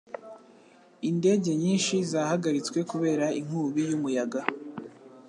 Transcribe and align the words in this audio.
Indege 1.09 1.49
nyinshi 1.63 1.95
zahagaritswe 2.11 2.79
kubera 2.91 3.25
inkubi 3.39 3.81
y'umuyaga. 3.89 4.41